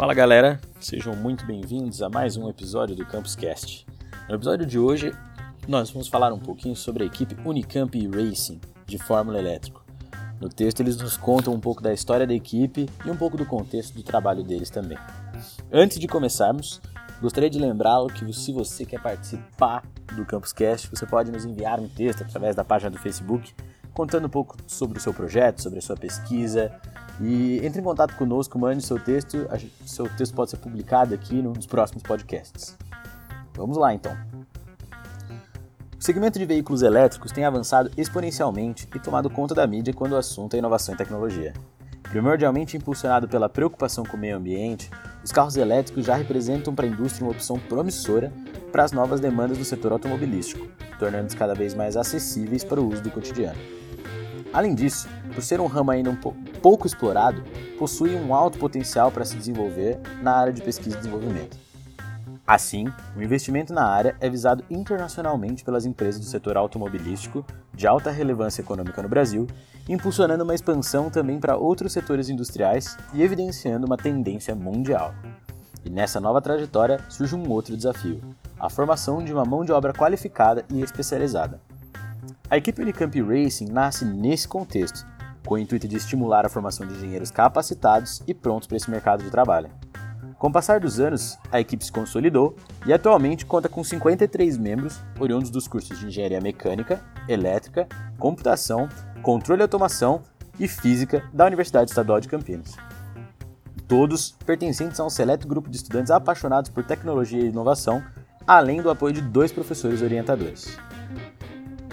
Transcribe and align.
Fala 0.00 0.14
galera, 0.14 0.58
sejam 0.80 1.14
muito 1.14 1.44
bem-vindos 1.44 2.00
a 2.00 2.08
mais 2.08 2.34
um 2.34 2.48
episódio 2.48 2.96
do 2.96 3.04
Campus 3.04 3.36
Cast. 3.36 3.86
No 4.30 4.34
episódio 4.34 4.64
de 4.64 4.78
hoje, 4.78 5.12
nós 5.68 5.90
vamos 5.90 6.08
falar 6.08 6.32
um 6.32 6.38
pouquinho 6.38 6.74
sobre 6.74 7.02
a 7.02 7.06
equipe 7.06 7.36
Unicamp 7.44 8.08
Racing 8.08 8.58
de 8.86 8.96
Fórmula 8.96 9.38
Elétrico. 9.38 9.84
No 10.40 10.48
texto, 10.48 10.80
eles 10.80 10.96
nos 10.96 11.18
contam 11.18 11.52
um 11.52 11.60
pouco 11.60 11.82
da 11.82 11.92
história 11.92 12.26
da 12.26 12.32
equipe 12.32 12.88
e 13.04 13.10
um 13.10 13.16
pouco 13.16 13.36
do 13.36 13.44
contexto 13.44 13.92
do 13.92 14.02
trabalho 14.02 14.42
deles 14.42 14.70
também. 14.70 14.96
Antes 15.70 15.98
de 15.98 16.08
começarmos, 16.08 16.80
gostaria 17.20 17.50
de 17.50 17.58
lembrá-lo 17.58 18.08
que 18.08 18.32
se 18.32 18.54
você 18.54 18.86
quer 18.86 19.02
participar 19.02 19.82
do 20.16 20.24
Campus 20.24 20.54
Cast, 20.54 20.88
você 20.88 21.04
pode 21.04 21.30
nos 21.30 21.44
enviar 21.44 21.78
um 21.78 21.88
texto 21.88 22.22
através 22.22 22.56
da 22.56 22.64
página 22.64 22.90
do 22.90 22.96
Facebook 22.96 23.52
contando 23.92 24.26
um 24.26 24.30
pouco 24.30 24.56
sobre 24.66 24.98
o 24.98 25.00
seu 25.00 25.12
projeto, 25.12 25.62
sobre 25.62 25.78
a 25.78 25.82
sua 25.82 25.96
pesquisa, 25.96 26.72
e 27.20 27.64
entre 27.64 27.80
em 27.80 27.84
contato 27.84 28.16
conosco, 28.16 28.58
mande 28.58 28.82
seu 28.82 28.98
texto. 28.98 29.46
Seu 29.84 30.08
texto 30.08 30.34
pode 30.34 30.50
ser 30.50 30.56
publicado 30.56 31.14
aqui 31.14 31.42
nos 31.42 31.66
próximos 31.66 32.02
podcasts. 32.02 32.76
Vamos 33.54 33.76
lá 33.76 33.92
então. 33.92 34.16
O 35.98 36.02
segmento 36.02 36.38
de 36.38 36.46
veículos 36.46 36.80
elétricos 36.80 37.30
tem 37.30 37.44
avançado 37.44 37.90
exponencialmente 37.94 38.88
e 38.94 38.98
tomado 38.98 39.28
conta 39.28 39.54
da 39.54 39.66
mídia 39.66 39.92
quando 39.92 40.12
o 40.12 40.16
assunto 40.16 40.54
é 40.54 40.58
inovação 40.58 40.94
e 40.94 40.98
tecnologia. 40.98 41.52
Primordialmente 42.10 42.76
impulsionado 42.76 43.28
pela 43.28 43.48
preocupação 43.48 44.04
com 44.04 44.16
o 44.16 44.20
meio 44.20 44.36
ambiente, 44.36 44.90
os 45.22 45.30
carros 45.30 45.56
elétricos 45.56 46.06
já 46.06 46.16
representam 46.16 46.74
para 46.74 46.84
a 46.84 46.88
indústria 46.88 47.24
uma 47.24 47.30
opção 47.30 47.56
promissora 47.56 48.32
para 48.72 48.82
as 48.82 48.90
novas 48.90 49.20
demandas 49.20 49.58
do 49.58 49.64
setor 49.64 49.92
automobilístico, 49.92 50.66
tornando-os 50.98 51.34
cada 51.34 51.54
vez 51.54 51.72
mais 51.72 51.96
acessíveis 51.96 52.64
para 52.64 52.80
o 52.80 52.88
uso 52.88 53.00
do 53.00 53.12
cotidiano. 53.12 53.58
Além 54.52 54.74
disso, 54.74 55.08
por 55.32 55.40
ser 55.40 55.60
um 55.60 55.66
ramo 55.66 55.92
ainda 55.92 56.10
um 56.10 56.16
pouco 56.60 56.84
explorado, 56.84 57.44
possui 57.78 58.16
um 58.16 58.34
alto 58.34 58.58
potencial 58.58 59.12
para 59.12 59.24
se 59.24 59.36
desenvolver 59.36 60.00
na 60.20 60.32
área 60.32 60.52
de 60.52 60.62
pesquisa 60.62 60.96
e 60.96 60.98
desenvolvimento. 60.98 61.69
Assim, 62.50 62.92
o 63.16 63.22
investimento 63.22 63.72
na 63.72 63.86
área 63.86 64.16
é 64.18 64.28
visado 64.28 64.64
internacionalmente 64.68 65.62
pelas 65.62 65.86
empresas 65.86 66.20
do 66.20 66.26
setor 66.26 66.56
automobilístico 66.56 67.46
de 67.72 67.86
alta 67.86 68.10
relevância 68.10 68.60
econômica 68.60 69.00
no 69.00 69.08
Brasil, 69.08 69.46
impulsionando 69.88 70.42
uma 70.42 70.52
expansão 70.52 71.08
também 71.08 71.38
para 71.38 71.56
outros 71.56 71.92
setores 71.92 72.28
industriais 72.28 72.98
e 73.14 73.22
evidenciando 73.22 73.86
uma 73.86 73.96
tendência 73.96 74.52
mundial. 74.52 75.14
E 75.84 75.90
nessa 75.90 76.20
nova 76.20 76.42
trajetória 76.42 76.98
surge 77.08 77.36
um 77.36 77.48
outro 77.48 77.76
desafio: 77.76 78.20
a 78.58 78.68
formação 78.68 79.22
de 79.22 79.32
uma 79.32 79.44
mão 79.44 79.64
de 79.64 79.70
obra 79.70 79.92
qualificada 79.92 80.64
e 80.68 80.80
especializada. 80.82 81.60
A 82.50 82.56
equipe 82.56 82.82
Unicamp 82.82 83.16
Racing 83.22 83.70
nasce 83.70 84.04
nesse 84.04 84.48
contexto, 84.48 85.06
com 85.46 85.54
o 85.54 85.58
intuito 85.58 85.86
de 85.86 85.96
estimular 85.96 86.44
a 86.44 86.48
formação 86.48 86.84
de 86.84 86.94
engenheiros 86.94 87.30
capacitados 87.30 88.20
e 88.26 88.34
prontos 88.34 88.66
para 88.66 88.76
esse 88.76 88.90
mercado 88.90 89.22
de 89.22 89.30
trabalho. 89.30 89.70
Com 90.40 90.48
o 90.48 90.52
passar 90.52 90.80
dos 90.80 90.98
anos, 90.98 91.38
a 91.52 91.60
equipe 91.60 91.84
se 91.84 91.92
consolidou 91.92 92.56
e 92.86 92.94
atualmente 92.94 93.44
conta 93.44 93.68
com 93.68 93.84
53 93.84 94.56
membros, 94.56 94.98
oriundos 95.18 95.50
dos 95.50 95.68
cursos 95.68 96.00
de 96.00 96.06
Engenharia 96.06 96.40
Mecânica, 96.40 97.04
Elétrica, 97.28 97.86
Computação, 98.18 98.88
Controle 99.20 99.60
e 99.60 99.64
Automação 99.64 100.22
e 100.58 100.66
Física 100.66 101.22
da 101.30 101.44
Universidade 101.44 101.90
Estadual 101.90 102.22
de 102.22 102.28
Campinas. 102.28 102.74
Todos 103.86 104.30
pertencentes 104.46 104.98
a 104.98 105.04
um 105.04 105.10
seleto 105.10 105.46
grupo 105.46 105.68
de 105.68 105.76
estudantes 105.76 106.10
apaixonados 106.10 106.70
por 106.70 106.84
tecnologia 106.84 107.42
e 107.42 107.48
inovação, 107.48 108.02
além 108.46 108.80
do 108.80 108.88
apoio 108.88 109.12
de 109.12 109.20
dois 109.20 109.52
professores 109.52 110.00
orientadores. 110.00 110.74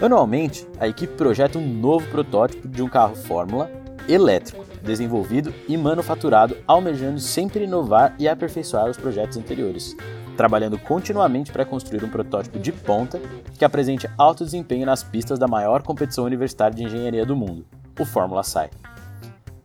Anualmente, 0.00 0.66
a 0.80 0.88
equipe 0.88 1.12
projeta 1.16 1.58
um 1.58 1.68
novo 1.68 2.08
protótipo 2.08 2.66
de 2.66 2.82
um 2.82 2.88
carro 2.88 3.14
Fórmula 3.14 3.70
elétrico, 4.08 4.64
desenvolvido 4.82 5.54
e 5.68 5.76
manufaturado, 5.76 6.56
almejando 6.66 7.20
sempre 7.20 7.64
inovar 7.64 8.14
e 8.18 8.26
aperfeiçoar 8.26 8.88
os 8.88 8.96
projetos 8.96 9.36
anteriores, 9.36 9.96
trabalhando 10.36 10.78
continuamente 10.78 11.52
para 11.52 11.64
construir 11.64 12.02
um 12.02 12.08
protótipo 12.08 12.58
de 12.58 12.72
ponta 12.72 13.20
que 13.58 13.64
apresente 13.64 14.08
alto 14.16 14.44
desempenho 14.44 14.86
nas 14.86 15.02
pistas 15.02 15.38
da 15.38 15.46
maior 15.46 15.82
competição 15.82 16.24
universitária 16.24 16.74
de 16.74 16.84
engenharia 16.84 17.26
do 17.26 17.36
mundo, 17.36 17.66
o 17.98 18.04
Fórmula 18.04 18.42
SAI. 18.42 18.70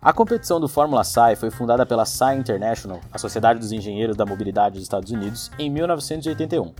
A 0.00 0.12
competição 0.12 0.60
do 0.60 0.68
Fórmula 0.68 1.02
SAI 1.02 1.34
foi 1.34 1.50
fundada 1.50 1.84
pela 1.84 2.04
SAI 2.04 2.38
International, 2.38 3.00
a 3.12 3.18
Sociedade 3.18 3.58
dos 3.58 3.72
Engenheiros 3.72 4.16
da 4.16 4.24
Mobilidade 4.24 4.74
dos 4.74 4.84
Estados 4.84 5.10
Unidos, 5.10 5.50
em 5.58 5.68
1981 5.68 6.72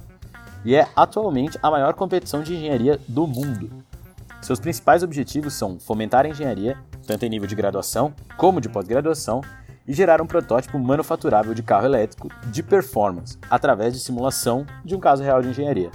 e 0.65 0.75
é 0.75 0.89
atualmente 0.95 1.59
a 1.63 1.71
maior 1.71 1.95
competição 1.95 2.43
de 2.43 2.55
engenharia 2.55 2.99
do 3.09 3.27
mundo. 3.27 3.71
Seus 4.41 4.61
principais 4.61 5.03
objetivos 5.03 5.55
são 5.55 5.79
fomentar 5.79 6.25
a 6.25 6.29
engenharia, 6.29 6.77
tanto 7.09 7.25
em 7.25 7.31
nível 7.31 7.49
de 7.49 7.55
graduação 7.55 8.15
como 8.37 8.61
de 8.61 8.69
pós-graduação, 8.69 9.41
e 9.87 9.95
gerar 9.95 10.21
um 10.21 10.27
protótipo 10.27 10.79
manufaturável 10.79 11.55
de 11.55 11.63
carro 11.63 11.87
elétrico 11.87 12.29
de 12.49 12.63
performance, 12.63 13.39
através 13.49 13.95
de 13.95 14.01
simulação 14.01 14.67
de 14.85 14.95
um 14.95 15.01
caso 15.01 15.23
real 15.23 15.41
de 15.41 15.49
engenharia. 15.49 15.91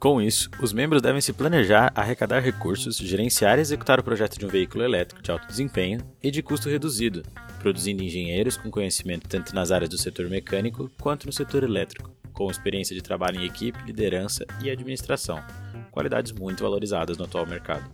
Com 0.00 0.20
isso, 0.20 0.50
os 0.60 0.72
membros 0.72 1.00
devem 1.00 1.20
se 1.20 1.32
planejar, 1.32 1.92
arrecadar 1.94 2.40
recursos, 2.40 2.96
gerenciar 2.96 3.58
e 3.58 3.60
executar 3.60 4.00
o 4.00 4.02
projeto 4.02 4.36
de 4.36 4.44
um 4.44 4.48
veículo 4.48 4.82
elétrico 4.82 5.22
de 5.22 5.30
alto 5.30 5.46
desempenho 5.46 6.00
e 6.20 6.30
de 6.32 6.42
custo 6.42 6.68
reduzido, 6.68 7.22
produzindo 7.60 8.02
engenheiros 8.02 8.56
com 8.56 8.70
conhecimento 8.70 9.28
tanto 9.28 9.54
nas 9.54 9.70
áreas 9.70 9.90
do 9.90 9.98
setor 9.98 10.28
mecânico 10.28 10.90
quanto 11.00 11.26
no 11.26 11.32
setor 11.32 11.62
elétrico 11.62 12.10
com 12.32 12.48
experiência 12.48 12.94
de 12.94 13.02
trabalho 13.02 13.40
em 13.40 13.44
equipe, 13.44 13.82
liderança 13.84 14.46
e 14.62 14.70
administração, 14.70 15.42
qualidades 15.90 16.30
muito 16.30 16.62
valorizadas 16.62 17.18
no 17.18 17.24
atual 17.24 17.44
mercado. 17.44 17.90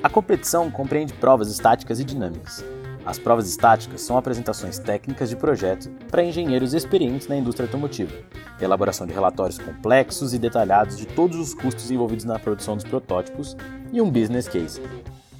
A 0.00 0.08
competição 0.08 0.70
compreende 0.70 1.12
provas 1.12 1.50
estáticas 1.50 1.98
e 1.98 2.04
dinâmicas. 2.04 2.64
As 3.04 3.18
provas 3.18 3.48
estáticas 3.48 4.00
são 4.00 4.16
apresentações 4.16 4.78
técnicas 4.78 5.28
de 5.28 5.34
projeto 5.34 5.90
para 6.08 6.22
engenheiros 6.22 6.72
experientes 6.72 7.26
na 7.26 7.36
indústria 7.36 7.66
automotiva, 7.66 8.14
elaboração 8.60 9.08
de 9.08 9.12
relatórios 9.12 9.58
complexos 9.58 10.32
e 10.32 10.38
detalhados 10.38 10.96
de 10.96 11.04
todos 11.04 11.36
os 11.36 11.52
custos 11.52 11.90
envolvidos 11.90 12.24
na 12.24 12.38
produção 12.38 12.76
dos 12.76 12.84
protótipos 12.84 13.56
e 13.92 14.00
um 14.00 14.08
business 14.08 14.46
case. 14.46 14.80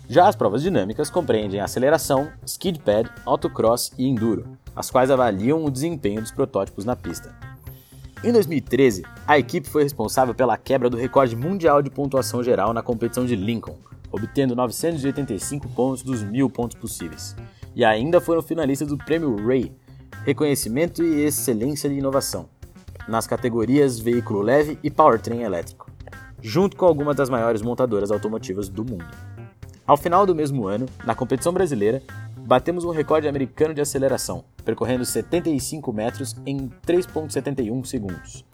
Já 0.08 0.26
as 0.26 0.34
provas 0.34 0.62
dinâmicas 0.62 1.08
compreendem 1.08 1.60
aceleração, 1.60 2.28
skid 2.44 2.80
pad, 2.80 3.08
autocross 3.24 3.92
e 3.96 4.08
enduro, 4.08 4.58
as 4.74 4.90
quais 4.90 5.08
avaliam 5.08 5.64
o 5.64 5.70
desempenho 5.70 6.20
dos 6.20 6.32
protótipos 6.32 6.84
na 6.84 6.96
pista. 6.96 7.32
Em 8.24 8.32
2013, 8.32 9.04
a 9.24 9.38
equipe 9.38 9.68
foi 9.68 9.84
responsável 9.84 10.34
pela 10.34 10.56
quebra 10.56 10.90
do 10.90 10.96
recorde 10.96 11.36
mundial 11.36 11.80
de 11.80 11.90
pontuação 11.90 12.42
geral 12.42 12.72
na 12.72 12.82
competição 12.82 13.24
de 13.24 13.36
Lincoln, 13.36 13.78
obtendo 14.10 14.56
985 14.56 15.68
pontos 15.68 16.02
dos 16.02 16.22
mil 16.22 16.48
pontos 16.48 16.76
possíveis. 16.76 17.36
E 17.74 17.84
ainda 17.84 18.20
foram 18.20 18.42
finalistas 18.42 18.88
do 18.88 18.98
Prêmio 18.98 19.36
Ray, 19.46 19.72
Reconhecimento 20.24 21.02
e 21.02 21.22
Excelência 21.22 21.88
de 21.88 21.96
Inovação, 21.96 22.48
nas 23.06 23.26
categorias 23.26 23.98
Veículo 23.98 24.42
Leve 24.42 24.78
e 24.82 24.90
Powertrain 24.90 25.42
Elétrico, 25.42 25.90
junto 26.42 26.76
com 26.76 26.86
algumas 26.86 27.16
das 27.16 27.30
maiores 27.30 27.62
montadoras 27.62 28.10
automotivas 28.10 28.68
do 28.68 28.84
mundo. 28.84 29.06
Ao 29.86 29.96
final 29.96 30.26
do 30.26 30.34
mesmo 30.34 30.66
ano, 30.66 30.86
na 31.04 31.14
competição 31.14 31.52
brasileira, 31.52 32.02
batemos 32.36 32.84
um 32.84 32.90
recorde 32.90 33.28
americano 33.28 33.72
de 33.72 33.80
aceleração, 33.80 34.44
percorrendo 34.64 35.04
75 35.04 35.92
metros 35.92 36.36
em 36.44 36.68
3,71 36.86 37.84
segundos. 37.84 38.44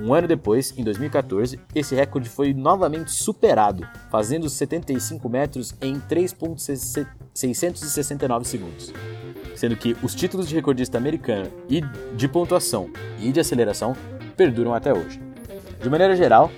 Um 0.00 0.12
ano 0.12 0.26
depois, 0.26 0.76
em 0.76 0.82
2014, 0.82 1.60
esse 1.74 1.94
recorde 1.94 2.28
foi 2.28 2.52
novamente 2.52 3.12
superado, 3.12 3.86
fazendo 4.10 4.50
75 4.50 5.28
metros 5.28 5.72
em 5.80 6.00
3,669 6.00 8.44
segundos. 8.44 8.92
Sendo 9.54 9.76
que 9.76 9.96
os 10.02 10.12
títulos 10.14 10.48
de 10.48 10.54
recordista 10.54 10.98
americano 10.98 11.48
e 11.68 11.80
de 12.16 12.26
pontuação 12.26 12.90
e 13.20 13.30
de 13.30 13.38
aceleração 13.38 13.94
perduram 14.36 14.74
até 14.74 14.92
hoje. 14.92 15.22
De 15.80 15.88
maneira 15.88 16.16
geral, 16.16 16.50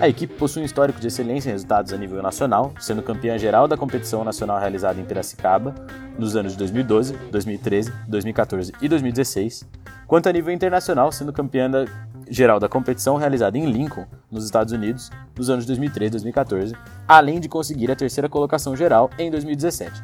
a 0.00 0.08
equipe 0.08 0.32
possui 0.34 0.62
um 0.62 0.64
histórico 0.64 1.00
de 1.00 1.08
excelência 1.08 1.50
em 1.50 1.52
resultados 1.52 1.92
a 1.92 1.96
nível 1.96 2.22
nacional, 2.22 2.72
sendo 2.78 3.02
campeã 3.02 3.36
geral 3.36 3.66
da 3.66 3.76
competição 3.76 4.22
nacional 4.22 4.60
realizada 4.60 5.00
em 5.00 5.04
Piracicaba 5.04 5.74
nos 6.16 6.36
anos 6.36 6.52
de 6.52 6.58
2012, 6.58 7.16
2013, 7.30 7.92
2014 8.06 8.72
e 8.80 8.88
2016, 8.88 9.66
quanto 10.06 10.28
a 10.28 10.32
nível 10.32 10.54
internacional, 10.54 11.10
sendo 11.10 11.32
campeã 11.32 11.68
da 11.68 11.84
geral 12.30 12.60
da 12.60 12.68
competição 12.68 13.16
realizada 13.16 13.56
em 13.56 13.70
Lincoln, 13.70 14.06
nos 14.30 14.44
Estados 14.44 14.72
Unidos, 14.72 15.10
nos 15.36 15.50
anos 15.50 15.64
de 15.64 15.68
2013 15.68 16.08
e 16.08 16.10
2014, 16.12 16.74
além 17.06 17.40
de 17.40 17.48
conseguir 17.48 17.90
a 17.90 17.96
terceira 17.96 18.28
colocação 18.28 18.76
geral 18.76 19.10
em 19.18 19.30
2017. 19.30 20.02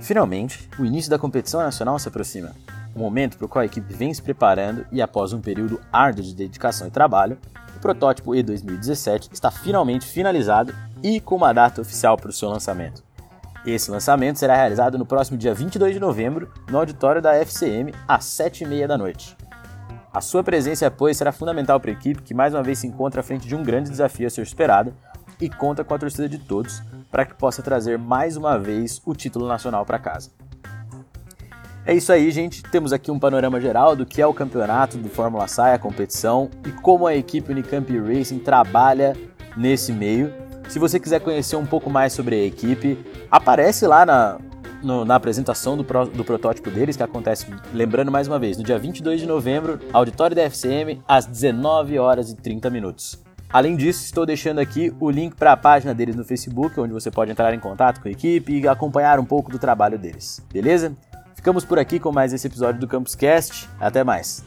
Finalmente, 0.00 0.68
o 0.78 0.84
início 0.84 1.10
da 1.10 1.18
competição 1.18 1.60
nacional 1.60 1.98
se 1.98 2.08
aproxima, 2.08 2.52
um 2.94 3.00
momento 3.00 3.36
para 3.36 3.46
o 3.46 3.48
qual 3.48 3.62
a 3.62 3.66
equipe 3.66 3.92
vem 3.92 4.12
se 4.12 4.22
preparando 4.22 4.86
e, 4.92 5.00
após 5.00 5.32
um 5.32 5.40
período 5.40 5.80
árduo 5.92 6.24
de 6.24 6.34
dedicação 6.34 6.86
e 6.86 6.90
trabalho, 6.90 7.38
protótipo 7.84 8.30
E2017 8.30 9.28
está 9.30 9.50
finalmente 9.50 10.06
finalizado 10.06 10.74
e 11.02 11.20
com 11.20 11.36
uma 11.36 11.52
data 11.52 11.82
oficial 11.82 12.16
para 12.16 12.30
o 12.30 12.32
seu 12.32 12.48
lançamento. 12.48 13.04
Esse 13.66 13.90
lançamento 13.90 14.38
será 14.38 14.56
realizado 14.56 14.96
no 14.96 15.04
próximo 15.04 15.36
dia 15.36 15.52
22 15.52 15.92
de 15.92 16.00
novembro, 16.00 16.50
no 16.70 16.78
auditório 16.78 17.20
da 17.20 17.34
FCM, 17.34 17.92
às 18.08 18.24
7h30 18.24 18.86
da 18.86 18.96
noite. 18.96 19.36
A 20.14 20.20
sua 20.20 20.44
presença 20.44 20.84
e 20.84 20.86
apoio 20.86 21.12
será 21.12 21.32
fundamental 21.32 21.80
para 21.80 21.90
a 21.90 21.92
equipe 21.92 22.22
que 22.22 22.32
mais 22.32 22.54
uma 22.54 22.62
vez 22.62 22.78
se 22.78 22.86
encontra 22.86 23.20
à 23.20 23.24
frente 23.24 23.48
de 23.48 23.56
um 23.56 23.64
grande 23.64 23.90
desafio 23.90 24.28
a 24.28 24.30
ser 24.30 24.46
superado 24.46 24.94
e 25.40 25.50
conta 25.50 25.82
com 25.82 25.92
a 25.92 25.98
torcida 25.98 26.28
de 26.28 26.38
todos 26.38 26.80
para 27.10 27.24
que 27.24 27.34
possa 27.34 27.62
trazer 27.62 27.98
mais 27.98 28.36
uma 28.36 28.56
vez 28.56 29.02
o 29.04 29.12
título 29.12 29.48
nacional 29.48 29.84
para 29.84 29.98
casa. 29.98 30.30
É 31.84 31.92
isso 31.92 32.12
aí, 32.12 32.30
gente. 32.30 32.62
Temos 32.62 32.92
aqui 32.92 33.10
um 33.10 33.18
panorama 33.18 33.60
geral 33.60 33.96
do 33.96 34.06
que 34.06 34.22
é 34.22 34.26
o 34.26 34.32
campeonato 34.32 34.96
do 34.96 35.08
Fórmula 35.08 35.48
SAI, 35.48 35.74
a 35.74 35.78
competição, 35.80 36.48
e 36.64 36.70
como 36.70 37.08
a 37.08 37.16
equipe 37.16 37.50
Unicamp 37.50 37.92
Racing 37.98 38.38
trabalha 38.38 39.16
nesse 39.56 39.92
meio. 39.92 40.32
Se 40.68 40.78
você 40.78 41.00
quiser 41.00 41.22
conhecer 41.22 41.56
um 41.56 41.66
pouco 41.66 41.90
mais 41.90 42.12
sobre 42.12 42.36
a 42.36 42.44
equipe, 42.44 43.04
aparece 43.28 43.84
lá 43.84 44.06
na, 44.06 44.38
no, 44.84 45.04
na 45.04 45.14
apresentação 45.14 45.76
do, 45.76 45.84
pro, 45.84 46.06
do 46.06 46.24
protótipo 46.24 46.70
deles, 46.70 46.96
que 46.96 47.02
acontece, 47.02 47.46
lembrando 47.72 48.10
mais 48.10 48.28
uma 48.28 48.38
vez, 48.38 48.56
no 48.56 48.62
dia 48.62 48.78
22 48.78 49.20
de 49.20 49.26
novembro, 49.26 49.80
auditório 49.92 50.36
da 50.36 50.42
FCM, 50.42 51.02
às 51.08 51.26
19 51.26 51.98
horas 51.98 52.30
e 52.30 52.36
30 52.36 52.70
minutos. 52.70 53.22
Além 53.52 53.76
disso, 53.76 54.04
estou 54.04 54.26
deixando 54.26 54.58
aqui 54.58 54.92
o 54.98 55.10
link 55.10 55.36
para 55.36 55.52
a 55.52 55.56
página 55.56 55.94
deles 55.94 56.16
no 56.16 56.24
Facebook, 56.24 56.78
onde 56.80 56.92
você 56.92 57.10
pode 57.10 57.30
entrar 57.30 57.54
em 57.54 57.60
contato 57.60 58.00
com 58.00 58.08
a 58.08 58.10
equipe 58.10 58.60
e 58.60 58.66
acompanhar 58.66 59.20
um 59.20 59.24
pouco 59.24 59.50
do 59.50 59.58
trabalho 59.58 59.98
deles. 59.98 60.44
Beleza? 60.52 60.96
Ficamos 61.34 61.64
por 61.64 61.78
aqui 61.78 62.00
com 62.00 62.10
mais 62.10 62.32
esse 62.32 62.46
episódio 62.46 62.80
do 62.80 62.88
Campus 62.88 63.14
Cast. 63.14 63.68
Até 63.78 64.02
mais. 64.02 64.44